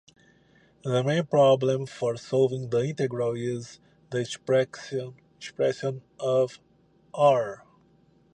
[0.83, 6.59] The main problem for solving the integral is the expression of
[7.13, 7.63] "r".